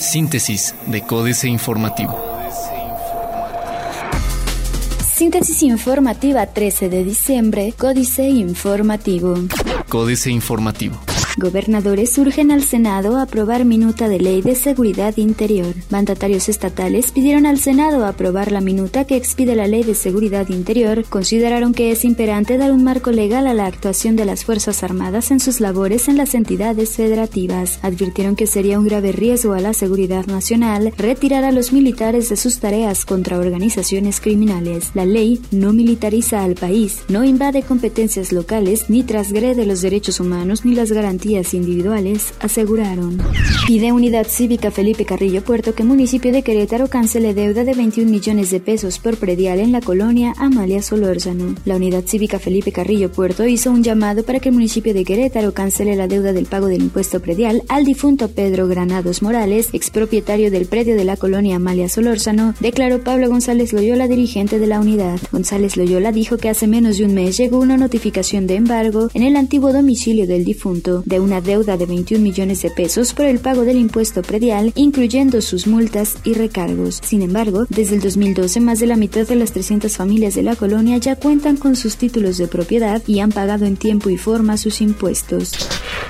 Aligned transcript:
Síntesis 0.00 0.74
de 0.86 1.02
Códice 1.02 1.48
Informativo. 1.48 2.18
Síntesis 5.14 5.62
informativa 5.64 6.46
13 6.46 6.88
de 6.88 7.04
diciembre, 7.04 7.74
Códice 7.76 8.28
Informativo. 8.28 9.34
Códice 9.88 10.30
Informativo. 10.30 10.98
Gobernadores 11.38 12.18
urgen 12.18 12.50
al 12.50 12.64
Senado 12.64 13.16
a 13.16 13.22
aprobar 13.22 13.64
minuta 13.64 14.08
de 14.08 14.18
ley 14.18 14.42
de 14.42 14.56
seguridad 14.56 15.16
interior. 15.16 15.72
Mandatarios 15.88 16.48
estatales 16.48 17.12
pidieron 17.12 17.46
al 17.46 17.60
Senado 17.60 18.04
aprobar 18.04 18.50
la 18.50 18.60
minuta 18.60 19.04
que 19.04 19.14
expide 19.14 19.54
la 19.54 19.68
ley 19.68 19.84
de 19.84 19.94
seguridad 19.94 20.48
interior. 20.48 21.04
Consideraron 21.08 21.74
que 21.74 21.92
es 21.92 22.04
imperante 22.04 22.58
dar 22.58 22.72
un 22.72 22.82
marco 22.82 23.12
legal 23.12 23.46
a 23.46 23.54
la 23.54 23.66
actuación 23.66 24.16
de 24.16 24.24
las 24.24 24.44
Fuerzas 24.44 24.82
Armadas 24.82 25.30
en 25.30 25.38
sus 25.38 25.60
labores 25.60 26.08
en 26.08 26.16
las 26.16 26.34
entidades 26.34 26.96
federativas. 26.96 27.78
Advirtieron 27.82 28.34
que 28.34 28.48
sería 28.48 28.80
un 28.80 28.86
grave 28.86 29.12
riesgo 29.12 29.52
a 29.52 29.60
la 29.60 29.74
seguridad 29.74 30.26
nacional 30.26 30.92
retirar 30.96 31.44
a 31.44 31.52
los 31.52 31.72
militares 31.72 32.30
de 32.30 32.36
sus 32.36 32.58
tareas 32.58 33.04
contra 33.04 33.38
organizaciones 33.38 34.20
criminales. 34.20 34.90
La 34.94 35.06
ley 35.06 35.40
no 35.52 35.72
militariza 35.72 36.42
al 36.42 36.56
país, 36.56 37.02
no 37.08 37.22
invade 37.22 37.62
competencias 37.62 38.32
locales 38.32 38.90
ni 38.90 39.04
transgrede 39.04 39.66
los 39.66 39.82
derechos 39.82 40.18
humanos 40.18 40.64
ni 40.64 40.74
las 40.74 40.90
garantías 40.90 41.27
individuales, 41.28 42.32
aseguraron. 42.40 43.18
Pide 43.66 43.92
Unidad 43.92 44.26
Cívica 44.28 44.70
Felipe 44.70 45.04
Carrillo 45.04 45.42
Puerto 45.44 45.74
que 45.74 45.84
municipio 45.84 46.32
de 46.32 46.42
Querétaro 46.42 46.88
cancele 46.88 47.34
deuda 47.34 47.64
de 47.64 47.74
21 47.74 48.10
millones 48.10 48.50
de 48.50 48.60
pesos 48.60 48.98
por 48.98 49.18
predial 49.18 49.58
en 49.58 49.72
la 49.72 49.82
colonia 49.82 50.32
Amalia 50.38 50.80
Solórzano. 50.80 51.54
La 51.66 51.76
Unidad 51.76 52.04
Cívica 52.06 52.38
Felipe 52.38 52.72
Carrillo 52.72 53.12
Puerto 53.12 53.46
hizo 53.46 53.70
un 53.70 53.82
llamado 53.82 54.22
para 54.22 54.40
que 54.40 54.48
el 54.48 54.54
municipio 54.54 54.94
de 54.94 55.04
Querétaro 55.04 55.52
cancele 55.52 55.96
la 55.96 56.08
deuda 56.08 56.32
del 56.32 56.46
pago 56.46 56.66
del 56.66 56.82
impuesto 56.82 57.20
predial 57.20 57.62
al 57.68 57.84
difunto 57.84 58.28
Pedro 58.28 58.68
Granados 58.68 59.20
Morales, 59.20 59.68
expropietario 59.74 60.50
del 60.50 60.66
predio 60.66 60.96
de 60.96 61.04
la 61.04 61.18
colonia 61.18 61.56
Amalia 61.56 61.90
Solórzano, 61.90 62.54
declaró 62.60 63.04
Pablo 63.04 63.28
González 63.28 63.74
Loyola, 63.74 64.08
dirigente 64.08 64.58
de 64.58 64.66
la 64.66 64.80
unidad. 64.80 65.20
González 65.30 65.76
Loyola 65.76 66.10
dijo 66.10 66.38
que 66.38 66.48
hace 66.48 66.66
menos 66.66 66.96
de 66.96 67.04
un 67.04 67.12
mes 67.12 67.36
llegó 67.36 67.58
una 67.58 67.76
notificación 67.76 68.46
de 68.46 68.56
embargo 68.56 69.10
en 69.12 69.22
el 69.22 69.36
antiguo 69.36 69.72
domicilio 69.72 70.26
del 70.26 70.44
difunto 70.44 71.02
de 71.04 71.17
una 71.20 71.40
deuda 71.40 71.76
de 71.76 71.86
21 71.86 72.22
millones 72.22 72.62
de 72.62 72.70
pesos 72.70 73.12
por 73.14 73.26
el 73.26 73.38
pago 73.38 73.62
del 73.62 73.78
impuesto 73.78 74.22
predial, 74.22 74.72
incluyendo 74.74 75.40
sus 75.40 75.66
multas 75.66 76.16
y 76.24 76.34
recargos. 76.34 77.00
Sin 77.02 77.22
embargo, 77.22 77.66
desde 77.68 77.96
el 77.96 78.00
2012 78.00 78.60
más 78.60 78.78
de 78.78 78.86
la 78.86 78.96
mitad 78.96 79.26
de 79.26 79.36
las 79.36 79.52
300 79.52 79.96
familias 79.96 80.34
de 80.34 80.42
la 80.42 80.56
colonia 80.56 80.98
ya 80.98 81.16
cuentan 81.16 81.56
con 81.56 81.76
sus 81.76 81.96
títulos 81.96 82.38
de 82.38 82.48
propiedad 82.48 83.02
y 83.06 83.20
han 83.20 83.30
pagado 83.30 83.64
en 83.64 83.76
tiempo 83.76 84.10
y 84.10 84.16
forma 84.16 84.56
sus 84.56 84.80
impuestos. 84.80 85.52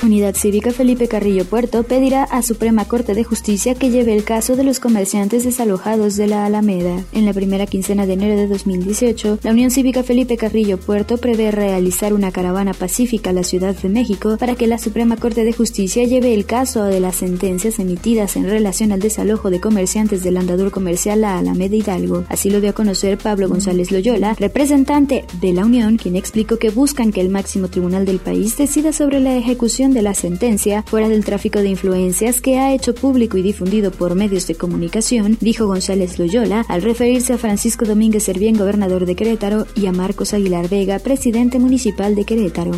Unidad 0.02 0.36
Cívica 0.36 0.70
Felipe 0.70 1.08
Carrillo 1.08 1.44
Puerto 1.44 1.82
pedirá 1.82 2.24
a 2.24 2.42
Suprema 2.42 2.84
Corte 2.84 3.14
de 3.14 3.24
Justicia 3.24 3.74
que 3.74 3.90
lleve 3.90 4.14
el 4.14 4.24
caso 4.24 4.54
de 4.54 4.64
los 4.64 4.78
comerciantes 4.78 5.44
desalojados 5.44 6.16
de 6.16 6.28
la 6.28 6.46
Alameda. 6.46 7.04
En 7.12 7.24
la 7.24 7.32
primera 7.32 7.66
quincena 7.66 8.06
de 8.06 8.12
enero 8.12 8.36
de 8.36 8.46
2018, 8.46 9.40
la 9.42 9.50
Unión 9.50 9.70
Cívica 9.70 10.02
Felipe 10.02 10.36
Carrillo 10.36 10.78
Puerto 10.78 11.16
prevé 11.16 11.50
realizar 11.50 12.12
una 12.12 12.30
caravana 12.30 12.74
pacífica 12.74 13.30
a 13.30 13.32
la 13.32 13.42
Ciudad 13.42 13.74
de 13.74 13.88
México 13.88 14.36
para 14.38 14.54
que 14.54 14.66
la 14.66 14.78
Suprema 14.78 14.97
Corte 14.98 15.44
de 15.44 15.52
Justicia 15.52 16.04
lleve 16.04 16.34
el 16.34 16.44
caso 16.44 16.82
de 16.82 16.98
las 16.98 17.16
sentencias 17.16 17.78
emitidas 17.78 18.36
en 18.36 18.44
relación 18.50 18.90
al 18.90 18.98
desalojo 18.98 19.48
de 19.48 19.60
comerciantes 19.60 20.24
del 20.24 20.36
andador 20.36 20.72
comercial 20.72 21.22
a 21.24 21.38
Alameda 21.38 21.76
Hidalgo. 21.76 22.24
Así 22.28 22.50
lo 22.50 22.60
dio 22.60 22.70
a 22.70 22.72
conocer 22.72 23.16
Pablo 23.16 23.48
González 23.48 23.92
Loyola, 23.92 24.34
representante 24.34 25.24
de 25.40 25.52
la 25.52 25.64
Unión, 25.64 25.98
quien 25.98 26.16
explicó 26.16 26.58
que 26.58 26.70
buscan 26.70 27.12
que 27.12 27.20
el 27.20 27.28
máximo 27.28 27.68
tribunal 27.68 28.06
del 28.06 28.18
país 28.18 28.56
decida 28.56 28.92
sobre 28.92 29.20
la 29.20 29.36
ejecución 29.36 29.94
de 29.94 30.02
la 30.02 30.14
sentencia 30.14 30.82
fuera 30.82 31.08
del 31.08 31.24
tráfico 31.24 31.60
de 31.60 31.68
influencias 31.68 32.40
que 32.40 32.58
ha 32.58 32.74
hecho 32.74 32.94
público 32.94 33.38
y 33.38 33.42
difundido 33.42 33.92
por 33.92 34.16
medios 34.16 34.48
de 34.48 34.56
comunicación, 34.56 35.38
dijo 35.40 35.66
González 35.66 36.18
Loyola 36.18 36.66
al 36.68 36.82
referirse 36.82 37.34
a 37.34 37.38
Francisco 37.38 37.84
Domínguez 37.84 38.24
Servién, 38.24 38.58
gobernador 38.58 39.06
de 39.06 39.14
Querétaro, 39.14 39.66
y 39.76 39.86
a 39.86 39.92
Marcos 39.92 40.34
Aguilar 40.34 40.68
Vega, 40.68 40.98
presidente 40.98 41.60
municipal 41.60 42.16
de 42.16 42.24
Querétaro. 42.24 42.72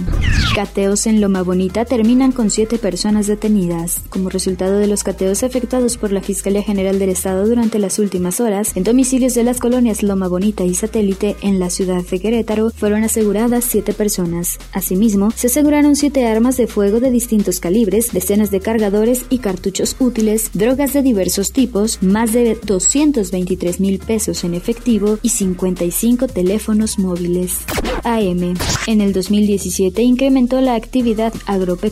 Cateos 0.55 1.07
en 1.07 1.21
Loma 1.21 1.43
Bonita 1.43 1.85
terminan 2.01 2.33
con 2.33 2.49
siete 2.49 2.79
personas 2.79 3.27
detenidas. 3.27 4.01
Como 4.09 4.31
resultado 4.31 4.79
de 4.79 4.87
los 4.87 5.05
cateos 5.05 5.43
efectuados 5.43 5.99
por 5.99 6.13
la 6.13 6.23
Fiscalía 6.23 6.63
General 6.63 6.99
del 6.99 7.11
Estado 7.11 7.47
durante 7.47 7.79
las 7.79 7.99
últimas 7.99 8.41
horas, 8.41 8.75
en 8.75 8.85
domicilios 8.85 9.35
de 9.35 9.45
las 9.45 9.61
colonias 9.61 10.03
Loma 10.03 10.27
Bonita 10.27 10.65
y 10.65 10.75
Satélite 10.75 11.37
en 11.43 11.59
la 11.59 11.69
ciudad 11.69 12.03
de 12.03 12.19
Querétaro 12.19 12.71
fueron 12.71 13.05
aseguradas 13.05 13.67
siete 13.67 13.93
personas. 13.93 14.59
Asimismo, 14.73 15.31
se 15.33 15.49
aseguraron 15.49 15.95
siete 15.95 16.27
armas 16.27 16.57
de 16.57 16.69
fuego 16.69 17.01
de 17.01 17.11
distintos 17.11 17.61
calibres, 17.61 18.15
decenas 18.15 18.51
de 18.51 18.61
cargadores 18.61 19.27
y 19.29 19.41
cartuchos 19.41 19.95
útiles, 19.99 20.53
drogas 20.55 20.95
de 20.95 21.03
diversos 21.03 21.53
tipos, 21.53 22.03
más 22.03 22.33
de 22.33 22.57
223 22.65 23.79
mil 23.79 23.99
pesos 23.99 24.43
en 24.45 24.55
efectivo 24.55 25.19
y 25.21 25.29
55 25.29 26.29
teléfonos 26.29 26.99
móviles. 26.99 27.59
AM. 28.05 28.55
En 28.87 29.03
el 29.03 29.13
2017 29.13 30.01
incrementó 30.01 30.63
la 30.63 30.77
actividad 30.77 31.35
agropecuaria. 31.45 31.90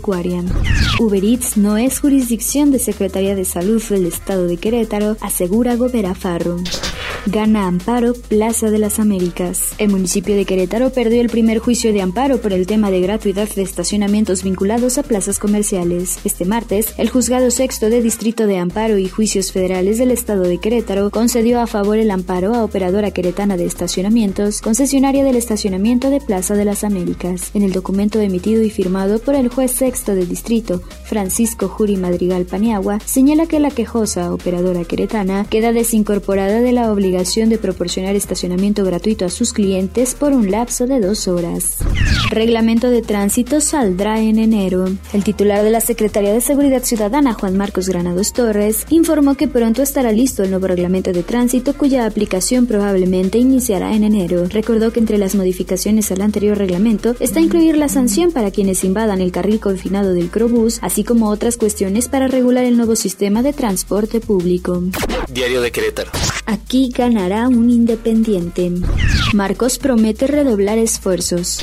Uber 0.98 1.24
Eats 1.24 1.56
no 1.56 1.76
es 1.76 2.00
jurisdicción 2.00 2.70
de 2.70 2.78
Secretaría 2.78 3.34
de 3.34 3.44
Salud 3.44 3.82
del 3.82 4.06
Estado 4.06 4.46
de 4.46 4.56
Querétaro, 4.56 5.16
asegura 5.20 5.76
Gobera 5.76 6.14
Farro. 6.14 6.56
Gana 7.30 7.66
amparo 7.66 8.14
Plaza 8.14 8.70
de 8.70 8.78
las 8.78 8.98
Américas. 8.98 9.74
El 9.76 9.90
municipio 9.90 10.34
de 10.34 10.46
Querétaro 10.46 10.88
perdió 10.88 11.20
el 11.20 11.28
primer 11.28 11.58
juicio 11.58 11.92
de 11.92 12.00
amparo 12.00 12.40
por 12.40 12.54
el 12.54 12.66
tema 12.66 12.90
de 12.90 13.02
gratuidad 13.02 13.50
de 13.50 13.60
estacionamientos 13.60 14.42
vinculados 14.42 14.96
a 14.96 15.02
plazas 15.02 15.38
comerciales. 15.38 16.20
Este 16.24 16.46
martes, 16.46 16.94
el 16.96 17.10
juzgado 17.10 17.50
sexto 17.50 17.90
de 17.90 18.00
Distrito 18.00 18.46
de 18.46 18.56
Amparo 18.56 18.96
y 18.96 19.10
Juicios 19.10 19.52
Federales 19.52 19.98
del 19.98 20.10
Estado 20.10 20.44
de 20.44 20.56
Querétaro 20.56 21.10
concedió 21.10 21.60
a 21.60 21.66
favor 21.66 21.98
el 21.98 22.10
amparo 22.10 22.54
a 22.54 22.64
operadora 22.64 23.10
queretana 23.10 23.58
de 23.58 23.66
estacionamientos, 23.66 24.62
concesionaria 24.62 25.22
del 25.22 25.36
estacionamiento 25.36 26.08
de 26.08 26.22
Plaza 26.22 26.54
de 26.54 26.64
las 26.64 26.82
Américas. 26.82 27.50
En 27.52 27.62
el 27.62 27.72
documento 27.72 28.20
emitido 28.20 28.62
y 28.62 28.70
firmado 28.70 29.18
por 29.18 29.34
el 29.34 29.48
juez 29.50 29.72
sexto 29.72 30.14
del 30.14 30.28
distrito, 30.30 30.80
Francisco 31.04 31.68
Juri 31.68 31.98
Madrigal 31.98 32.46
Paniagua, 32.46 33.00
señala 33.04 33.44
que 33.44 33.60
la 33.60 33.70
quejosa 33.70 34.32
operadora 34.32 34.86
queretana 34.86 35.44
queda 35.44 35.74
desincorporada 35.74 36.62
de 36.62 36.72
la 36.72 36.90
obligación 36.90 37.17
de 37.18 37.58
proporcionar 37.58 38.14
estacionamiento 38.14 38.84
gratuito 38.84 39.24
a 39.24 39.28
sus 39.28 39.52
clientes 39.52 40.14
por 40.14 40.32
un 40.32 40.52
lapso 40.52 40.86
de 40.86 41.00
dos 41.00 41.26
horas. 41.26 41.78
Reglamento 42.30 42.90
de 42.90 43.02
tránsito 43.02 43.60
saldrá 43.60 44.20
en 44.20 44.38
enero. 44.38 44.84
El 45.12 45.24
titular 45.24 45.64
de 45.64 45.70
la 45.70 45.80
Secretaría 45.80 46.32
de 46.32 46.40
Seguridad 46.40 46.84
Ciudadana, 46.84 47.34
Juan 47.34 47.56
Marcos 47.56 47.88
Granados 47.88 48.32
Torres, 48.32 48.86
informó 48.90 49.34
que 49.34 49.48
pronto 49.48 49.82
estará 49.82 50.12
listo 50.12 50.44
el 50.44 50.50
nuevo 50.50 50.68
reglamento 50.68 51.12
de 51.12 51.24
tránsito 51.24 51.74
cuya 51.74 52.06
aplicación 52.06 52.66
probablemente 52.66 53.38
iniciará 53.38 53.96
en 53.96 54.04
enero. 54.04 54.46
Recordó 54.48 54.92
que 54.92 55.00
entre 55.00 55.18
las 55.18 55.34
modificaciones 55.34 56.12
al 56.12 56.22
anterior 56.22 56.56
reglamento 56.56 57.16
está 57.18 57.40
incluir 57.40 57.76
la 57.76 57.88
sanción 57.88 58.30
para 58.30 58.52
quienes 58.52 58.84
invadan 58.84 59.20
el 59.20 59.32
carril 59.32 59.58
confinado 59.58 60.14
del 60.14 60.30
Crobús, 60.30 60.78
así 60.82 61.02
como 61.02 61.30
otras 61.30 61.56
cuestiones 61.56 62.06
para 62.06 62.28
regular 62.28 62.64
el 62.64 62.76
nuevo 62.76 62.94
sistema 62.94 63.42
de 63.42 63.52
transporte 63.52 64.20
público. 64.20 64.84
Diario 65.28 65.60
de 65.60 65.72
Querétaro. 65.72 66.12
Aquí 66.46 66.90
ganará 66.98 67.46
un 67.46 67.70
independiente. 67.70 68.72
Marcos 69.32 69.78
promete 69.78 70.26
redoblar 70.26 70.78
esfuerzos. 70.78 71.60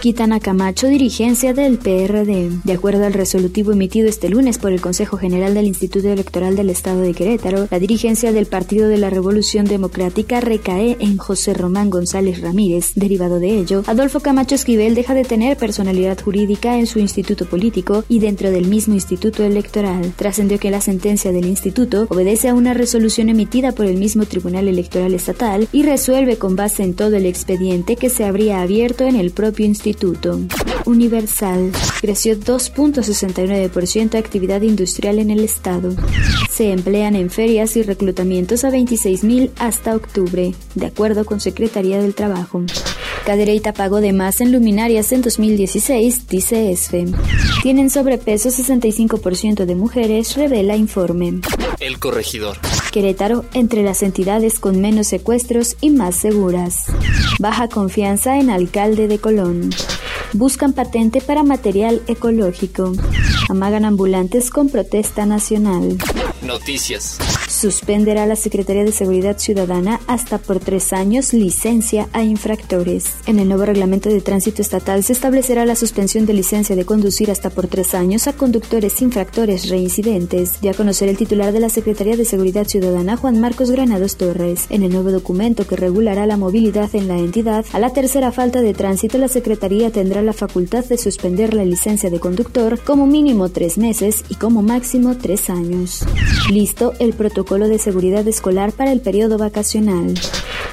Quitan 0.00 0.32
a 0.32 0.40
Camacho 0.40 0.86
dirigencia 0.86 1.52
del 1.52 1.76
PRD. 1.76 2.48
De 2.64 2.72
acuerdo 2.72 3.04
al 3.04 3.12
resolutivo 3.12 3.72
emitido 3.72 4.08
este 4.08 4.30
lunes 4.30 4.56
por 4.56 4.72
el 4.72 4.80
Consejo 4.80 5.18
General 5.18 5.52
del 5.52 5.66
Instituto 5.66 6.08
Electoral 6.08 6.56
del 6.56 6.70
Estado 6.70 7.02
de 7.02 7.12
Querétaro, 7.12 7.68
la 7.70 7.78
dirigencia 7.78 8.32
del 8.32 8.46
Partido 8.46 8.88
de 8.88 8.96
la 8.96 9.10
Revolución 9.10 9.66
Democrática 9.66 10.40
recae 10.40 10.96
en 11.00 11.18
José 11.18 11.52
Román 11.52 11.90
González 11.90 12.40
Ramírez. 12.40 12.92
Derivado 12.94 13.40
de 13.40 13.58
ello, 13.58 13.82
Adolfo 13.86 14.20
Camacho 14.20 14.54
Esquivel 14.54 14.94
deja 14.94 15.12
de 15.12 15.24
tener 15.24 15.58
personalidad 15.58 16.18
jurídica 16.18 16.78
en 16.78 16.86
su 16.86 16.98
instituto 16.98 17.44
político 17.44 18.02
y 18.08 18.20
dentro 18.20 18.50
del 18.50 18.68
mismo 18.68 18.94
instituto 18.94 19.44
electoral. 19.44 20.14
Trascendió 20.16 20.58
que 20.58 20.70
la 20.70 20.80
sentencia 20.80 21.30
del 21.30 21.44
instituto 21.44 22.06
obedece 22.08 22.48
a 22.48 22.54
una 22.54 22.72
resolución 22.72 23.28
emitida 23.28 23.72
por 23.72 23.84
el 23.84 23.98
mismo 23.98 24.24
Tribunal 24.24 24.66
Electoral 24.66 25.12
Estatal 25.12 25.68
y 25.72 25.82
resuelve 25.82 26.38
con 26.38 26.56
base 26.56 26.84
en 26.84 26.94
todo 26.94 27.16
el 27.16 27.26
expediente 27.26 27.96
que 27.96 28.08
se 28.08 28.24
habría 28.24 28.62
abierto 28.62 29.04
en 29.04 29.16
el 29.16 29.30
propio 29.30 29.66
instituto 29.66 29.89
Universal. 30.86 31.72
Creció 32.00 32.38
2.69% 32.38 34.18
actividad 34.18 34.62
industrial 34.62 35.18
en 35.18 35.30
el 35.30 35.40
estado. 35.40 35.94
Se 36.50 36.72
emplean 36.72 37.16
en 37.16 37.30
ferias 37.30 37.76
y 37.76 37.82
reclutamientos 37.82 38.64
a 38.64 38.70
26.000 38.70 39.50
hasta 39.58 39.94
octubre, 39.94 40.54
de 40.74 40.86
acuerdo 40.86 41.24
con 41.24 41.40
Secretaría 41.40 42.00
del 42.00 42.14
Trabajo. 42.14 42.62
Cadereyta 43.24 43.72
pagó 43.72 44.00
de 44.00 44.12
más 44.12 44.40
en 44.40 44.52
luminarias 44.52 45.12
en 45.12 45.22
2016, 45.22 46.26
dice 46.28 46.72
ESFE. 46.72 47.06
Tienen 47.62 47.90
sobrepeso 47.90 48.48
65% 48.48 49.66
de 49.66 49.74
mujeres, 49.74 50.36
revela 50.36 50.76
informe. 50.76 51.40
El 51.80 51.98
corregidor. 51.98 52.58
Querétaro 52.92 53.44
entre 53.54 53.82
las 53.82 54.02
entidades 54.02 54.58
con 54.58 54.80
menos 54.80 55.06
secuestros 55.06 55.76
y 55.80 55.88
más 55.90 56.14
seguras. 56.14 56.84
Baja 57.38 57.68
confianza 57.68 58.38
en 58.38 58.50
alcalde 58.50 59.08
de 59.08 59.18
Colón. 59.18 59.70
Buscan 60.34 60.74
patente 60.74 61.22
para 61.22 61.42
material 61.42 62.02
ecológico. 62.06 62.92
Amagan 63.48 63.86
ambulantes 63.86 64.50
con 64.50 64.68
protesta 64.68 65.24
nacional. 65.24 65.96
Noticias. 66.42 67.18
Suspenderá 67.60 68.24
la 68.24 68.36
Secretaría 68.36 68.84
de 68.84 68.90
Seguridad 68.90 69.36
Ciudadana 69.36 70.00
hasta 70.06 70.38
por 70.38 70.60
tres 70.60 70.94
años 70.94 71.34
licencia 71.34 72.08
a 72.14 72.22
infractores. 72.22 73.16
En 73.26 73.38
el 73.38 73.48
nuevo 73.48 73.66
reglamento 73.66 74.08
de 74.08 74.22
tránsito 74.22 74.62
estatal 74.62 75.04
se 75.04 75.12
establecerá 75.12 75.66
la 75.66 75.76
suspensión 75.76 76.24
de 76.24 76.32
licencia 76.32 76.74
de 76.74 76.86
conducir 76.86 77.30
hasta 77.30 77.50
por 77.50 77.66
tres 77.66 77.92
años 77.92 78.28
a 78.28 78.32
conductores 78.32 79.02
infractores 79.02 79.68
reincidentes, 79.68 80.62
de 80.62 80.70
a 80.70 80.74
conocer 80.74 81.10
el 81.10 81.18
titular 81.18 81.52
de 81.52 81.60
la 81.60 81.68
Secretaría 81.68 82.16
de 82.16 82.24
Seguridad 82.24 82.66
Ciudadana, 82.66 83.18
Juan 83.18 83.38
Marcos 83.38 83.70
Granados 83.70 84.16
Torres. 84.16 84.64
En 84.70 84.82
el 84.82 84.90
nuevo 84.90 85.10
documento 85.10 85.66
que 85.66 85.76
regulará 85.76 86.24
la 86.24 86.38
movilidad 86.38 86.88
en 86.94 87.08
la 87.08 87.18
entidad, 87.18 87.66
a 87.74 87.78
la 87.78 87.90
tercera 87.90 88.32
falta 88.32 88.62
de 88.62 88.72
tránsito 88.72 89.18
la 89.18 89.28
Secretaría 89.28 89.90
tendrá 89.90 90.22
la 90.22 90.32
facultad 90.32 90.86
de 90.86 90.96
suspender 90.96 91.52
la 91.52 91.66
licencia 91.66 92.08
de 92.08 92.20
conductor 92.20 92.80
como 92.80 93.06
mínimo 93.06 93.50
tres 93.50 93.76
meses 93.76 94.24
y 94.30 94.36
como 94.36 94.62
máximo 94.62 95.18
tres 95.18 95.50
años. 95.50 96.06
Listo 96.50 96.94
el 96.98 97.12
protocolo 97.12 97.49
de 97.58 97.78
seguridad 97.78 98.26
escolar 98.28 98.72
para 98.72 98.92
el 98.92 99.00
periodo 99.00 99.36
vacacional. 99.36 100.14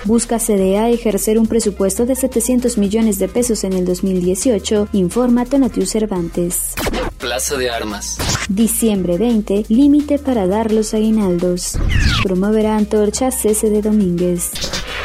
Busca 0.05 0.37
CDA 0.37 0.89
ejercer 0.89 1.39
un 1.39 1.47
presupuesto 1.47 2.05
de 2.05 2.15
700 2.15 2.77
millones 2.77 3.17
de 3.17 3.27
pesos 3.27 3.63
en 3.63 3.73
el 3.73 3.83
2018, 3.83 4.89
informa 4.93 5.45
Tonatiu 5.45 5.85
Cervantes. 5.87 6.75
Plaza 7.17 7.57
de 7.57 7.71
Armas. 7.71 8.17
Diciembre 8.47 9.17
20, 9.17 9.65
límite 9.69 10.19
para 10.19 10.45
dar 10.45 10.71
los 10.71 10.93
aguinaldos. 10.93 11.79
Promoverá 12.23 12.77
antorcha 12.77 13.31
cese 13.31 13.71
de 13.71 13.81
Domínguez. 13.81 14.51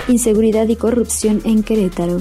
Inseguridad 0.09 0.69
y 0.69 0.77
corrupción 0.77 1.41
en 1.45 1.63
Querétaro. 1.63 2.19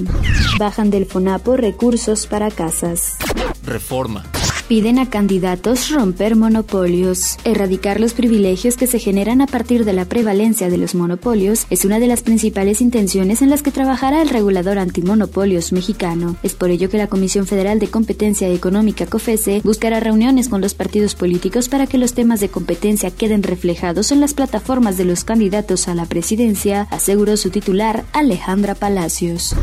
Bajan 0.57 0.89
del 0.89 1.05
FONAPO 1.05 1.57
recursos 1.57 2.25
para 2.25 2.49
casas. 2.51 3.17
Reforma. 3.65 4.23
Piden 4.71 4.99
a 4.99 5.09
candidatos 5.09 5.89
romper 5.89 6.37
monopolios. 6.37 7.35
Erradicar 7.43 7.99
los 7.99 8.13
privilegios 8.13 8.77
que 8.77 8.87
se 8.87 8.99
generan 8.99 9.41
a 9.41 9.45
partir 9.45 9.83
de 9.83 9.91
la 9.91 10.05
prevalencia 10.05 10.69
de 10.69 10.77
los 10.77 10.95
monopolios 10.95 11.67
es 11.69 11.83
una 11.83 11.99
de 11.99 12.07
las 12.07 12.21
principales 12.21 12.79
intenciones 12.79 13.41
en 13.41 13.49
las 13.49 13.63
que 13.63 13.71
trabajará 13.71 14.21
el 14.21 14.29
regulador 14.29 14.79
antimonopolios 14.79 15.73
mexicano. 15.73 16.37
Es 16.41 16.53
por 16.53 16.69
ello 16.69 16.89
que 16.89 16.97
la 16.97 17.07
Comisión 17.07 17.47
Federal 17.47 17.79
de 17.79 17.89
Competencia 17.89 18.47
Económica 18.47 19.05
COFESE 19.05 19.59
buscará 19.65 19.99
reuniones 19.99 20.47
con 20.47 20.61
los 20.61 20.73
partidos 20.73 21.15
políticos 21.15 21.67
para 21.67 21.85
que 21.85 21.97
los 21.97 22.13
temas 22.13 22.39
de 22.39 22.47
competencia 22.47 23.11
queden 23.11 23.43
reflejados 23.43 24.13
en 24.13 24.21
las 24.21 24.33
plataformas 24.33 24.95
de 24.95 25.03
los 25.03 25.25
candidatos 25.25 25.89
a 25.89 25.95
la 25.95 26.05
presidencia, 26.05 26.87
aseguró 26.91 27.35
su 27.35 27.49
titular 27.49 28.05
Alejandra 28.13 28.75
Palacios. 28.75 29.53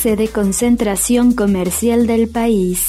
Sede 0.00 0.28
concentración 0.28 1.34
comercial 1.34 2.06
del 2.06 2.26
país. 2.28 2.86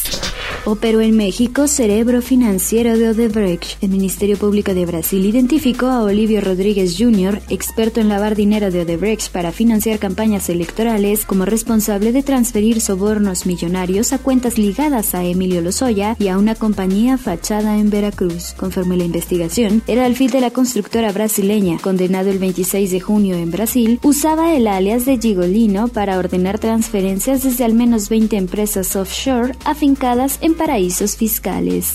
Operó 0.70 1.00
en 1.00 1.16
México 1.16 1.66
cerebro 1.66 2.22
financiero 2.22 2.98
de 2.98 3.12
Odebrecht. 3.12 3.82
El 3.82 3.90
Ministerio 3.92 4.36
Público 4.36 4.74
de 4.74 4.86
Brasil 4.86 5.26
identificó 5.26 5.86
a 5.86 6.04
Olivio 6.04 6.42
Rodríguez 6.42 6.98
Jr., 7.00 7.40
experto 7.48 8.02
en 8.02 8.10
lavar 8.10 8.36
dinero 8.36 8.70
de 8.70 8.82
Odebrecht 8.82 9.32
para 9.32 9.54
financiar 9.54 9.98
campañas 9.98 10.50
electorales, 10.50 11.24
como 11.24 11.46
responsable 11.46 12.12
de 12.12 12.22
transferir 12.22 12.82
sobornos 12.82 13.46
millonarios 13.46 14.12
a 14.12 14.18
cuentas 14.18 14.58
ligadas 14.58 15.16
a 15.16 15.24
Emilio 15.24 15.62
Lozoya 15.62 16.18
y 16.20 16.28
a 16.28 16.38
una 16.38 16.54
compañía 16.54 17.18
fachada 17.18 17.78
en 17.78 17.90
Veracruz. 17.90 18.54
Conforme 18.58 18.98
la 18.98 19.06
investigación, 19.06 19.82
era 19.88 20.06
el 20.06 20.18
fin 20.18 20.32
de 20.32 20.42
la 20.42 20.52
constructora 20.52 21.14
brasileña, 21.14 21.78
condenado 21.78 22.30
el 22.30 22.40
26 22.40 22.92
de 22.92 23.00
junio 23.00 23.38
en 23.38 23.52
Brasil, 23.52 24.02
usaba 24.04 24.54
el 24.54 24.68
alias 24.68 25.06
de 25.06 25.18
Gigolino 25.18 25.88
para 25.88 26.18
ordenar 26.18 26.60
transferencias 26.60 27.44
desde 27.44 27.64
al 27.64 27.74
menos 27.74 28.10
20 28.10 28.36
empresas 28.36 28.98
offshore 28.98 29.56
afincadas 29.64 30.40
en 30.42 30.57
paraísos 30.58 31.16
fiscales. 31.16 31.94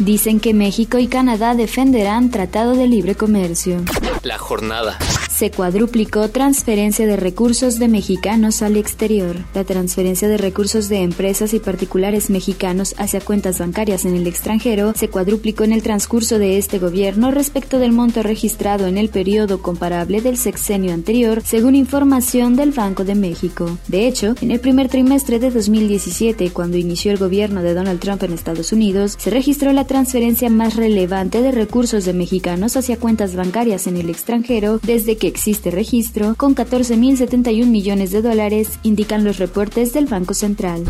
Dicen 0.00 0.38
que 0.38 0.54
México 0.54 0.98
y 0.98 1.08
Canadá 1.08 1.54
defenderán 1.54 2.30
Tratado 2.30 2.74
de 2.74 2.86
Libre 2.86 3.14
Comercio. 3.14 3.82
La 4.22 4.38
jornada. 4.38 4.98
Se 5.42 5.50
cuadruplicó 5.50 6.28
transferencia 6.28 7.04
de 7.04 7.16
recursos 7.16 7.80
de 7.80 7.88
mexicanos 7.88 8.62
al 8.62 8.76
exterior. 8.76 9.34
La 9.54 9.64
transferencia 9.64 10.28
de 10.28 10.36
recursos 10.36 10.88
de 10.88 10.98
empresas 10.98 11.52
y 11.52 11.58
particulares 11.58 12.30
mexicanos 12.30 12.94
hacia 12.96 13.20
cuentas 13.20 13.58
bancarias 13.58 14.04
en 14.04 14.14
el 14.14 14.28
extranjero 14.28 14.92
se 14.94 15.08
cuadruplicó 15.08 15.64
en 15.64 15.72
el 15.72 15.82
transcurso 15.82 16.38
de 16.38 16.58
este 16.58 16.78
gobierno 16.78 17.32
respecto 17.32 17.80
del 17.80 17.90
monto 17.90 18.22
registrado 18.22 18.86
en 18.86 18.96
el 18.98 19.08
periodo 19.08 19.60
comparable 19.60 20.20
del 20.20 20.36
sexenio 20.36 20.94
anterior, 20.94 21.42
según 21.44 21.74
información 21.74 22.54
del 22.54 22.70
Banco 22.70 23.02
de 23.02 23.16
México. 23.16 23.78
De 23.88 24.06
hecho, 24.06 24.36
en 24.42 24.52
el 24.52 24.60
primer 24.60 24.88
trimestre 24.88 25.40
de 25.40 25.50
2017, 25.50 26.52
cuando 26.52 26.76
inició 26.76 27.10
el 27.10 27.18
gobierno 27.18 27.64
de 27.64 27.74
Donald 27.74 27.98
Trump 27.98 28.22
en 28.22 28.32
Estados 28.32 28.70
Unidos, 28.70 29.16
se 29.18 29.30
registró 29.30 29.72
la 29.72 29.88
transferencia 29.88 30.48
más 30.50 30.76
relevante 30.76 31.42
de 31.42 31.50
recursos 31.50 32.04
de 32.04 32.12
mexicanos 32.12 32.76
hacia 32.76 32.96
cuentas 32.96 33.34
bancarias 33.34 33.88
en 33.88 33.96
el 33.96 34.08
extranjero 34.08 34.78
desde 34.84 35.16
que 35.16 35.31
existe 35.32 35.70
registro, 35.70 36.34
con 36.36 36.54
14.071 36.54 37.66
millones 37.66 38.10
de 38.10 38.20
dólares, 38.20 38.78
indican 38.82 39.24
los 39.24 39.38
reportes 39.38 39.94
del 39.94 40.04
Banco 40.04 40.34
Central. 40.34 40.84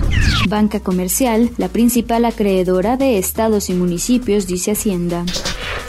Banca 0.48 0.80
Comercial, 0.80 1.50
la 1.58 1.68
principal 1.68 2.24
acreedora 2.24 2.96
de 2.96 3.18
estados 3.18 3.70
y 3.70 3.74
municipios, 3.74 4.48
dice 4.48 4.72
Hacienda. 4.72 5.24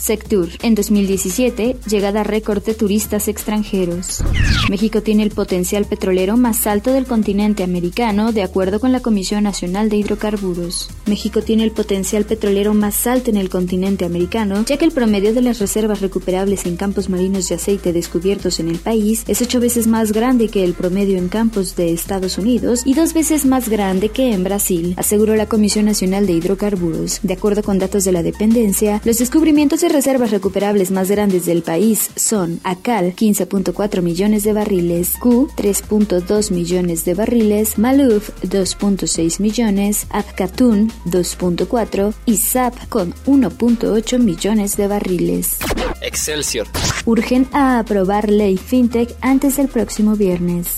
Sectur. 0.03 0.49
En 0.61 0.75
2017, 0.75 1.77
llegada 1.87 2.25
récord 2.25 2.61
de 2.61 2.73
turistas 2.73 3.29
extranjeros. 3.29 4.21
México 4.69 5.01
tiene 5.01 5.23
el 5.23 5.29
potencial 5.29 5.85
petrolero 5.85 6.35
más 6.35 6.67
alto 6.67 6.91
del 6.91 7.05
continente 7.05 7.63
americano, 7.63 8.33
de 8.33 8.43
acuerdo 8.43 8.81
con 8.81 8.91
la 8.91 8.99
Comisión 8.99 9.45
Nacional 9.45 9.87
de 9.87 9.95
Hidrocarburos. 9.95 10.89
México 11.05 11.41
tiene 11.41 11.63
el 11.63 11.71
potencial 11.71 12.25
petrolero 12.25 12.73
más 12.73 13.07
alto 13.07 13.29
en 13.29 13.37
el 13.37 13.49
continente 13.49 14.03
americano, 14.03 14.65
ya 14.65 14.75
que 14.75 14.83
el 14.83 14.91
promedio 14.91 15.33
de 15.33 15.41
las 15.41 15.59
reservas 15.59 16.01
recuperables 16.01 16.65
en 16.65 16.75
campos 16.75 17.09
marinos 17.09 17.47
de 17.47 17.55
aceite 17.55 17.93
descubiertos 17.93 18.59
en 18.59 18.67
el 18.67 18.79
país 18.79 19.23
es 19.29 19.41
ocho 19.41 19.61
veces 19.61 19.87
más 19.87 20.11
grande 20.11 20.49
que 20.49 20.65
el 20.65 20.73
promedio 20.73 21.17
en 21.17 21.29
campos 21.29 21.77
de 21.77 21.93
Estados 21.93 22.37
Unidos 22.37 22.81
y 22.85 22.93
dos 22.93 23.13
veces 23.13 23.45
más 23.45 23.69
grande 23.69 24.09
que 24.09 24.33
en 24.33 24.43
Brasil, 24.43 24.95
aseguró 24.97 25.37
la 25.37 25.47
Comisión 25.47 25.85
Nacional 25.85 26.27
de 26.27 26.33
Hidrocarburos. 26.33 27.21
De 27.23 27.35
acuerdo 27.35 27.63
con 27.63 27.79
datos 27.79 28.03
de 28.03 28.11
la 28.11 28.21
dependencia, 28.21 29.01
los 29.05 29.19
descubrimientos 29.19 29.79
de 29.79 29.92
reservas 29.93 30.31
recuperables 30.31 30.91
más 30.91 31.09
grandes 31.09 31.45
del 31.45 31.61
país 31.61 32.09
son 32.15 32.59
ACAL 32.63 33.15
15.4 33.15 34.01
millones 34.01 34.43
de 34.43 34.51
barriles, 34.51 35.15
Q 35.19 35.49
3.2 35.55 36.51
millones 36.51 37.05
de 37.05 37.13
barriles, 37.13 37.77
Maluf 37.77 38.31
2.6 38.41 39.39
millones, 39.39 40.07
Azcatún 40.09 40.91
2.4 41.05 42.13
y 42.25 42.37
SAP 42.37 42.89
con 42.89 43.13
1.8 43.25 44.19
millones 44.19 44.75
de 44.75 44.87
barriles. 44.87 45.57
Excelsior. 46.01 46.67
Urgen 47.05 47.47
a 47.53 47.79
aprobar 47.79 48.29
ley 48.29 48.57
FinTech 48.57 49.15
antes 49.21 49.57
del 49.57 49.69
próximo 49.69 50.15
viernes. 50.15 50.77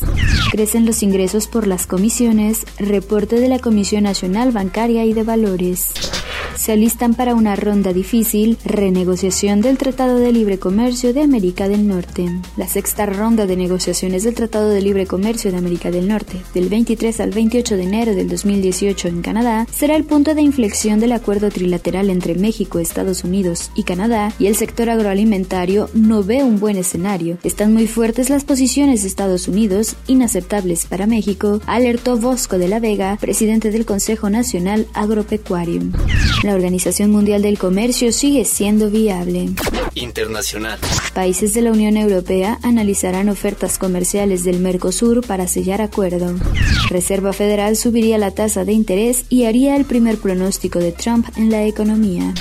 Crecen 0.52 0.86
los 0.86 1.02
ingresos 1.02 1.48
por 1.48 1.66
las 1.66 1.88
comisiones, 1.88 2.66
reporte 2.78 3.40
de 3.40 3.48
la 3.48 3.60
Comisión 3.60 4.04
Nacional 4.04 4.52
Bancaria 4.52 5.06
y 5.06 5.14
de 5.14 5.24
Valores 5.24 5.94
se 6.58 6.72
alistan 6.72 7.14
para 7.14 7.36
una 7.36 7.56
ronda 7.56 7.94
difícil, 7.94 8.58
renegociación 8.64 9.62
del 9.62 9.78
Tratado 9.78 10.18
de 10.18 10.32
Libre 10.32 10.60
Comercio 10.60 11.14
de 11.14 11.22
América 11.22 11.68
del 11.68 11.88
Norte. 11.88 12.30
La 12.58 12.68
sexta 12.68 13.06
ronda 13.06 13.46
de 13.46 13.56
negociaciones 13.56 14.24
del 14.24 14.36
Tratado 14.36 14.70
de 14.70 14.82
Libre 14.82 15.06
Comercio 15.06 15.52
de 15.52 15.58
América 15.58 15.92
del 15.92 16.08
Norte, 16.08 16.42
del 16.54 16.70
23 16.70 17.20
al 17.20 17.32
28 17.32 17.78
de 17.78 17.84
enero 17.84 18.16
del 18.16 18.30
2018 18.30 19.08
en 19.08 19.22
Canadá, 19.22 19.68
será 19.72 19.96
el 19.96 20.04
punto 20.04 20.36
de 20.36 20.42
inflexión 20.42 21.00
del 21.00 21.12
acuerdo 21.12 21.50
trilateral 21.50 22.10
entre 22.10 22.36
México, 22.36 22.80
Estados 22.80 23.24
Unidos 23.24 23.72
y 23.76 23.84
Canadá, 23.84 24.34
y 24.40 24.48
el 24.48 24.56
sector 24.56 24.90
agroalimentario 24.90 25.90
no 25.94 26.24
ve 26.24 26.44
un 26.44 26.60
buen 26.60 26.78
escenario. 26.78 27.38
Están 27.44 27.74
muy 27.74 27.88
fuertes 27.88 28.30
las 28.30 28.44
posiciones 28.44 29.02
de 29.02 29.08
Estados 29.08 29.48
Unidos, 29.48 29.96
inaceptables 30.08 30.86
para 30.86 31.08
México, 31.08 31.62
alertó 31.66 32.18
Bosco 32.18 32.58
de 32.58 32.68
la 32.68 32.80
Vega, 32.80 33.18
presidente 33.20 33.72
del 33.72 33.86
Consejo 33.86 34.30
Nacional 34.30 34.88
Agropecuario. 34.94 35.82
La 36.46 36.54
Organización 36.54 37.10
Mundial 37.10 37.42
del 37.42 37.58
Comercio 37.58 38.12
sigue 38.12 38.46
siendo 38.46 38.92
viable. 38.92 39.50
Internacional. 39.96 40.78
Países 41.16 41.56
de 41.56 41.62
la 41.64 41.72
Unión 41.72 41.98
Europea 41.98 42.60
analizarán 42.62 43.30
ofertas 43.30 43.80
comerciales 43.80 44.44
del 44.44 44.60
Mercosur 44.60 45.26
para 45.26 45.48
sellar 45.48 45.82
acuerdo. 45.82 46.36
Reserva 46.92 47.34
Federal 47.34 47.76
subiría 47.76 48.20
la 48.20 48.30
tasa 48.30 48.64
de 48.64 48.74
interés 48.74 49.26
y 49.28 49.46
haría 49.46 49.76
el 49.76 49.86
primer 49.86 50.20
pronóstico 50.20 50.78
de 50.78 50.92
Trump 50.92 51.26
en 51.36 51.50
la 51.50 51.64
economía. 51.66 52.32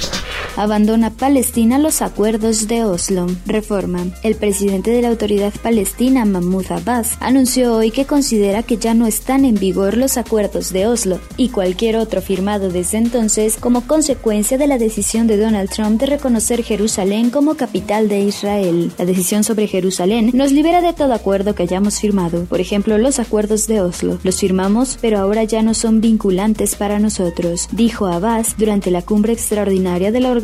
Abandona 0.56 1.11
Palestina 1.11 1.80
los 1.80 2.00
acuerdos 2.00 2.68
de 2.68 2.84
Oslo. 2.84 3.26
Reforma. 3.44 4.06
El 4.23 4.37
presidente 4.37 4.92
de 4.92 5.02
la 5.02 5.08
autoridad 5.08 5.52
palestina, 5.61 6.25
Mahmoud 6.25 6.70
Abbas, 6.70 7.16
anunció 7.18 7.75
hoy 7.75 7.90
que 7.90 8.06
considera 8.06 8.62
que 8.62 8.76
ya 8.76 8.94
no 8.94 9.08
están 9.08 9.44
en 9.44 9.56
vigor 9.56 9.96
los 9.96 10.16
acuerdos 10.16 10.73
de 10.73 10.87
Oslo 10.87 11.18
y 11.37 11.49
cualquier 11.49 11.96
otro 11.96 12.23
firmado 12.23 12.70
desde 12.70 12.99
entonces 12.99 13.56
como 13.58 13.80
consecuencia 13.88 14.56
de 14.56 14.68
la 14.68 14.78
decisión 14.78 15.26
de 15.26 15.38
Donald 15.38 15.70
Trump 15.70 16.00
de 16.00 16.06
reconocer 16.06 16.62
Jerusalén 16.62 17.30
como 17.30 17.56
capital 17.56 18.08
de 18.08 18.20
Israel. 18.20 18.92
La 18.96 19.06
decisión 19.06 19.42
sobre 19.42 19.66
Jerusalén 19.66 20.30
nos 20.34 20.52
libera 20.52 20.80
de 20.82 20.92
todo 20.92 21.14
acuerdo 21.14 21.56
que 21.56 21.64
hayamos 21.64 21.99
firmado. 21.99 22.44
Por 22.44 22.61
ejemplo, 22.61 22.96
los 22.96 23.18
acuerdos 23.18 23.66
de 23.66 23.80
Oslo. 23.80 24.20
Los 24.23 24.38
firmamos, 24.38 24.99
pero 25.00 25.18
ahora 25.18 25.42
ya 25.42 25.62
no 25.62 25.75
son 25.75 26.00
vinculantes 26.00 26.76
para 26.76 27.00
nosotros, 27.00 27.68
dijo 27.73 28.06
Abbas 28.06 28.54
durante 28.56 28.92
la 28.92 29.02
cumbre 29.02 29.32
extraordinaria 29.32 30.12
de 30.12 30.20
la 30.20 30.30
Organización 30.30 30.43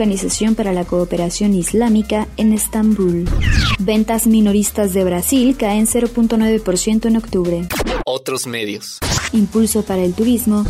para 0.56 0.72
la 0.72 0.86
Cooperación 0.86 1.52
Islámica 1.52 2.26
en 2.38 2.54
Estambul. 2.54 3.28
Ventas 3.78 4.26
minoristas 4.26 4.94
de 4.94 5.04
Brasil 5.04 5.58
caen 5.58 5.86
0.9% 5.86 7.04
en 7.04 7.16
octubre. 7.18 7.68
Otros 8.06 8.46
medios. 8.46 8.98
Impulso 9.34 9.82
para 9.82 10.02
el 10.02 10.14
turismo, 10.14 10.64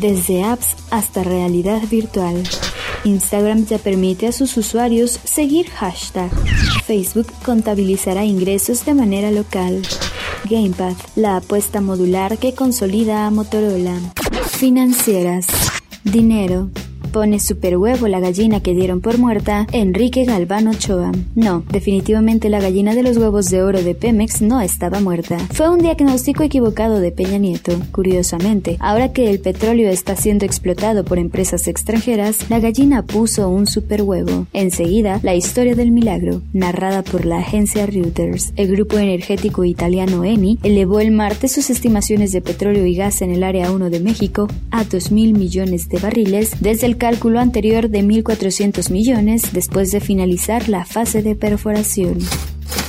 desde 0.00 0.42
apps 0.42 0.74
hasta 0.90 1.22
realidad 1.22 1.80
virtual. 1.88 2.42
Instagram 3.04 3.66
ya 3.66 3.78
permite 3.78 4.26
a 4.26 4.32
sus 4.32 4.56
usuarios 4.56 5.20
seguir 5.22 5.70
hashtag. 5.70 6.32
Facebook 6.84 7.28
contabilizará 7.44 8.24
ingresos 8.24 8.84
de 8.84 8.94
manera 8.94 9.30
local. 9.30 9.80
Gamepad, 10.50 10.96
la 11.14 11.36
apuesta 11.36 11.80
modular 11.80 12.36
que 12.36 12.52
consolida 12.54 13.26
a 13.26 13.30
Motorola. 13.30 13.96
Financieras. 14.58 15.46
Dinero 16.02 16.68
pone 17.12 17.38
super 17.38 17.76
huevo 17.76 18.08
la 18.08 18.20
gallina 18.20 18.60
que 18.60 18.74
dieron 18.74 19.02
por 19.02 19.18
muerta 19.18 19.66
Enrique 19.72 20.24
Galván 20.24 20.66
Ochoa. 20.66 21.12
No, 21.34 21.62
definitivamente 21.70 22.48
la 22.48 22.60
gallina 22.60 22.94
de 22.94 23.02
los 23.02 23.18
huevos 23.18 23.50
de 23.50 23.62
oro 23.62 23.82
de 23.82 23.94
Pemex 23.94 24.40
no 24.40 24.60
estaba 24.62 24.98
muerta. 25.00 25.36
Fue 25.52 25.68
un 25.68 25.80
diagnóstico 25.80 26.42
equivocado 26.42 27.00
de 27.00 27.12
Peña 27.12 27.36
Nieto. 27.36 27.72
Curiosamente, 27.92 28.78
ahora 28.80 29.12
que 29.12 29.30
el 29.30 29.40
petróleo 29.40 29.90
está 29.90 30.16
siendo 30.16 30.46
explotado 30.46 31.04
por 31.04 31.18
empresas 31.18 31.68
extranjeras, 31.68 32.48
la 32.48 32.60
gallina 32.60 33.02
puso 33.02 33.48
un 33.50 33.66
super 33.66 34.02
huevo. 34.02 34.46
Enseguida, 34.54 35.20
la 35.22 35.34
historia 35.34 35.74
del 35.74 35.92
milagro, 35.92 36.40
narrada 36.54 37.02
por 37.02 37.26
la 37.26 37.38
agencia 37.38 37.84
Reuters. 37.84 38.54
El 38.56 38.72
grupo 38.72 38.96
energético 38.96 39.64
italiano 39.64 40.24
Eni 40.24 40.58
elevó 40.62 41.00
el 41.00 41.10
martes 41.10 41.52
sus 41.52 41.68
estimaciones 41.68 42.32
de 42.32 42.40
petróleo 42.40 42.86
y 42.86 42.94
gas 42.94 43.20
en 43.20 43.32
el 43.32 43.42
área 43.42 43.70
1 43.70 43.90
de 43.90 44.00
México 44.00 44.48
a 44.70 44.84
2 44.84 45.12
mil 45.12 45.34
millones 45.34 45.90
de 45.90 45.98
barriles 45.98 46.52
desde 46.60 46.86
el 46.86 46.96
cálculo 47.02 47.40
anterior 47.40 47.88
de 47.88 48.04
1.400 48.04 48.92
millones 48.92 49.52
después 49.52 49.90
de 49.90 49.98
finalizar 49.98 50.68
la 50.68 50.84
fase 50.84 51.20
de 51.20 51.34
perforación. 51.34 52.18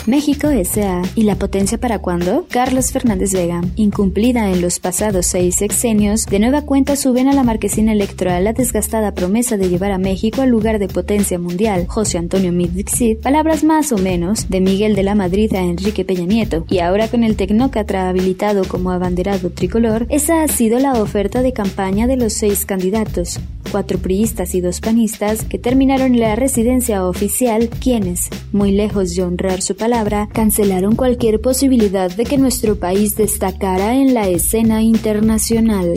México 0.05 0.49
S.A. 0.49 1.01
¿Y 1.15 1.23
la 1.23 1.35
potencia 1.35 1.77
para 1.77 1.99
cuándo? 1.99 2.45
Carlos 2.49 2.91
Fernández 2.91 3.31
Vega. 3.31 3.61
Incumplida 3.77 4.51
en 4.51 4.61
los 4.61 4.79
pasados 4.79 5.27
seis 5.27 5.55
sexenios, 5.55 6.25
de 6.25 6.39
nueva 6.39 6.63
cuenta 6.63 6.97
suben 6.97 7.29
a 7.29 7.33
la 7.33 7.43
marquesina 7.43 7.93
electoral 7.93 8.43
la 8.43 8.51
desgastada 8.51 9.13
promesa 9.13 9.55
de 9.55 9.69
llevar 9.69 9.91
a 9.91 9.97
México 9.97 10.41
al 10.41 10.49
lugar 10.49 10.77
de 10.77 10.89
potencia 10.89 11.39
mundial. 11.39 11.85
José 11.87 12.17
Antonio 12.17 12.51
Midixit, 12.51 13.21
palabras 13.21 13.63
más 13.63 13.93
o 13.93 13.97
menos, 13.97 14.49
de 14.49 14.59
Miguel 14.59 14.95
de 14.95 15.03
la 15.03 15.15
Madrid 15.15 15.53
a 15.55 15.61
Enrique 15.61 16.03
Peña 16.03 16.25
Nieto. 16.25 16.65
Y 16.67 16.79
ahora 16.79 17.07
con 17.07 17.23
el 17.23 17.37
Tecnócatra 17.37 18.09
habilitado 18.09 18.65
como 18.65 18.91
abanderado 18.91 19.51
tricolor, 19.51 20.05
esa 20.09 20.43
ha 20.43 20.47
sido 20.49 20.79
la 20.79 21.01
oferta 21.01 21.41
de 21.41 21.53
campaña 21.53 22.07
de 22.07 22.17
los 22.17 22.33
seis 22.33 22.65
candidatos 22.65 23.39
cuatro 23.71 23.97
priistas 23.97 24.53
y 24.53 24.61
dos 24.61 24.81
panistas 24.81 25.45
que 25.45 25.57
terminaron 25.57 26.19
la 26.19 26.35
residencia 26.35 27.07
oficial, 27.07 27.69
quienes, 27.69 28.29
muy 28.51 28.71
lejos 28.71 29.15
de 29.15 29.23
honrar 29.23 29.63
su 29.63 29.75
palabra, 29.75 29.92
cancelaron 30.33 30.95
cualquier 30.95 31.39
posibilidad 31.39 32.09
de 32.09 32.23
que 32.23 32.37
nuestro 32.37 32.77
país 32.77 33.15
destacara 33.15 33.95
en 33.95 34.13
la 34.13 34.27
escena 34.27 34.81
internacional. 34.81 35.93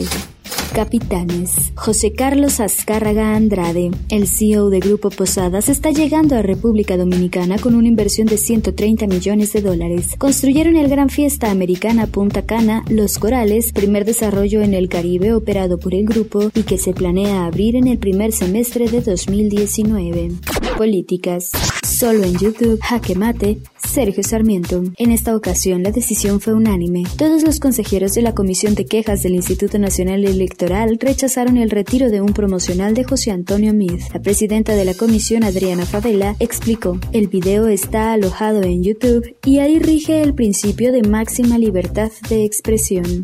Capitanes. 0.73 1.71
José 1.75 2.13
Carlos 2.13 2.59
Azcárraga 2.59 3.35
Andrade, 3.35 3.89
el 4.09 4.27
CEO 4.27 4.69
de 4.69 4.79
Grupo 4.79 5.09
Posadas, 5.09 5.69
está 5.69 5.89
llegando 5.89 6.35
a 6.35 6.43
República 6.43 6.97
Dominicana 6.97 7.57
con 7.57 7.73
una 7.73 7.87
inversión 7.87 8.27
de 8.27 8.37
130 8.37 9.07
millones 9.07 9.53
de 9.53 9.61
dólares. 9.61 10.15
Construyeron 10.19 10.75
el 10.75 10.87
Gran 10.89 11.09
Fiesta 11.09 11.49
Americana 11.49 12.05
Punta 12.05 12.43
Cana, 12.43 12.83
Los 12.89 13.17
Corales, 13.17 13.71
primer 13.71 14.05
desarrollo 14.05 14.61
en 14.61 14.75
el 14.75 14.87
Caribe 14.89 15.33
operado 15.33 15.79
por 15.79 15.95
el 15.95 16.05
grupo 16.05 16.51
y 16.53 16.61
que 16.63 16.77
se 16.77 16.93
planea 16.93 17.45
abrir 17.45 17.75
en 17.75 17.87
el 17.87 17.97
primer 17.97 18.31
semestre 18.31 18.87
de 18.87 19.01
2019. 19.01 20.33
Políticas. 20.77 21.53
Solo 21.83 22.23
en 22.23 22.37
YouTube, 22.37 22.79
Jaque 22.83 23.15
Mate, 23.15 23.57
Sergio 23.97 24.21
Sarmiento. 24.21 24.83
En 24.97 25.09
esta 25.09 25.35
ocasión 25.35 25.81
la 25.81 25.89
decisión 25.89 26.39
fue 26.39 26.53
unánime. 26.53 27.01
Todos 27.17 27.41
los 27.41 27.59
consejeros 27.59 28.13
de 28.13 28.21
la 28.21 28.35
Comisión 28.35 28.75
de 28.75 28.85
Quejas 28.85 29.23
del 29.23 29.33
Instituto 29.33 29.79
Nacional 29.79 30.23
Electoral 30.23 30.99
rechazaron 31.01 31.57
el 31.57 31.71
retiro 31.71 32.11
de 32.11 32.21
un 32.21 32.31
promocional 32.31 32.93
de 32.93 33.03
José 33.05 33.31
Antonio 33.31 33.73
Meade. 33.73 34.05
La 34.13 34.21
presidenta 34.21 34.75
de 34.75 34.85
la 34.85 34.93
comisión, 34.93 35.43
Adriana 35.43 35.87
Favela, 35.87 36.35
explicó, 36.39 36.99
el 37.11 37.27
video 37.27 37.69
está 37.69 38.13
alojado 38.13 38.61
en 38.61 38.83
YouTube 38.83 39.35
y 39.43 39.57
ahí 39.57 39.79
rige 39.79 40.21
el 40.21 40.35
principio 40.35 40.91
de 40.91 41.01
máxima 41.01 41.57
libertad 41.57 42.11
de 42.29 42.45
expresión. 42.45 43.23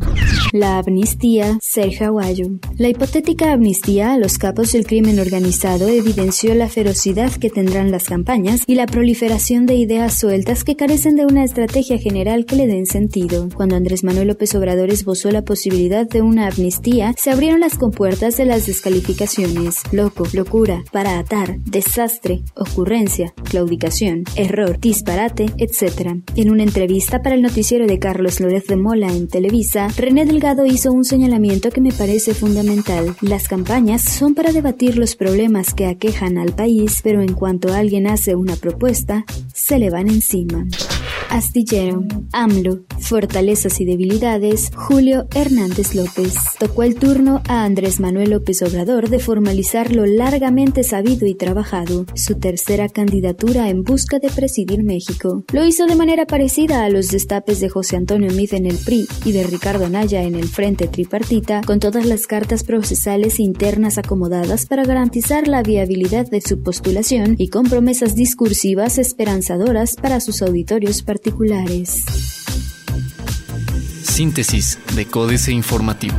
La 0.52 0.78
amnistía, 0.78 1.56
Sergio 1.62 2.06
Aguayo. 2.06 2.48
La 2.78 2.88
hipotética 2.88 3.52
amnistía 3.52 4.12
a 4.12 4.18
los 4.18 4.38
capos 4.38 4.72
del 4.72 4.86
crimen 4.86 5.20
organizado 5.20 5.86
evidenció 5.86 6.52
la 6.56 6.68
ferocidad 6.68 7.30
que 7.30 7.50
tendrán 7.50 7.92
las 7.92 8.08
campañas 8.08 8.62
y 8.66 8.74
la 8.74 8.86
proliferación 8.86 9.66
de 9.66 9.76
ideas 9.76 10.18
sueltas 10.18 10.63
que 10.64 10.76
carecen 10.76 11.16
de 11.16 11.26
una 11.26 11.44
estrategia 11.44 11.98
general 11.98 12.46
que 12.46 12.56
le 12.56 12.66
den 12.66 12.86
sentido. 12.86 13.48
Cuando 13.54 13.76
Andrés 13.76 14.04
Manuel 14.04 14.28
López 14.28 14.54
Obrador 14.54 14.90
esbozó 14.90 15.30
la 15.30 15.42
posibilidad 15.42 16.08
de 16.08 16.22
una 16.22 16.46
amnistía, 16.46 17.14
se 17.16 17.30
abrieron 17.30 17.60
las 17.60 17.76
compuertas 17.76 18.36
de 18.36 18.46
las 18.46 18.66
descalificaciones. 18.66 19.82
Loco, 19.92 20.26
locura, 20.32 20.82
para 20.92 21.18
atar, 21.18 21.58
desastre, 21.60 22.42
ocurrencia, 22.54 23.34
claudicación, 23.44 24.24
error, 24.36 24.78
disparate, 24.80 25.46
etc. 25.58 26.16
En 26.36 26.50
una 26.50 26.62
entrevista 26.62 27.22
para 27.22 27.34
el 27.34 27.42
noticiero 27.42 27.86
de 27.86 27.98
Carlos 27.98 28.40
Lórez 28.40 28.66
de 28.66 28.76
Mola 28.76 29.12
en 29.12 29.28
Televisa, 29.28 29.88
René 29.96 30.24
Delgado 30.24 30.66
hizo 30.66 30.92
un 30.92 31.04
señalamiento 31.04 31.70
que 31.70 31.80
me 31.80 31.92
parece 31.92 32.34
fundamental. 32.34 33.14
Las 33.20 33.48
campañas 33.48 34.02
son 34.02 34.34
para 34.34 34.52
debatir 34.52 34.98
los 34.98 35.16
problemas 35.16 35.74
que 35.74 35.86
aquejan 35.86 36.38
al 36.38 36.54
país, 36.54 37.00
pero 37.02 37.22
en 37.22 37.34
cuanto 37.34 37.72
alguien 37.72 38.06
hace 38.06 38.34
una 38.34 38.56
propuesta, 38.56 39.24
se 39.52 39.78
le 39.78 39.90
van 39.90 40.08
encima. 40.08 40.43
Astillero, 41.30 42.04
AMLO, 42.32 42.80
Fortalezas 43.00 43.80
y 43.80 43.84
Debilidades, 43.84 44.70
Julio 44.76 45.26
Hernández 45.34 45.94
López. 45.94 46.34
Tocó 46.60 46.84
el 46.84 46.94
turno 46.94 47.42
a 47.48 47.64
Andrés 47.64 47.98
Manuel 47.98 48.30
López 48.30 48.62
Obrador 48.62 49.08
de 49.10 49.18
formalizar 49.18 49.92
lo 49.92 50.06
largamente 50.06 50.84
sabido 50.84 51.26
y 51.26 51.34
trabajado, 51.34 52.06
su 52.14 52.36
tercera 52.36 52.88
candidatura 52.88 53.68
en 53.68 53.82
busca 53.82 54.20
de 54.20 54.30
presidir 54.30 54.84
México. 54.84 55.44
Lo 55.52 55.64
hizo 55.64 55.86
de 55.86 55.96
manera 55.96 56.24
parecida 56.26 56.84
a 56.84 56.88
los 56.88 57.08
destapes 57.08 57.60
de 57.60 57.68
José 57.68 57.96
Antonio 57.96 58.30
Mid 58.30 58.54
en 58.54 58.66
el 58.66 58.76
PRI 58.76 59.08
y 59.24 59.32
de 59.32 59.44
Ricardo 59.44 59.88
Naya 59.88 60.22
en 60.22 60.36
el 60.36 60.46
Frente 60.48 60.86
Tripartita, 60.86 61.62
con 61.66 61.80
todas 61.80 62.06
las 62.06 62.26
cartas 62.26 62.62
procesales 62.62 63.40
internas 63.40 63.98
acomodadas 63.98 64.66
para 64.66 64.84
garantizar 64.84 65.48
la 65.48 65.62
viabilidad 65.62 66.30
de 66.30 66.40
su 66.40 66.62
postulación 66.62 67.34
y 67.38 67.48
con 67.48 67.64
promesas 67.64 68.14
discursivas 68.14 68.98
esperanzadoras 68.98 69.96
para 69.96 70.20
auditorios 70.42 71.02
particulares. 71.02 72.04
Síntesis 74.02 74.78
de 74.94 75.06
Códice 75.06 75.52
Informativo. 75.52 76.16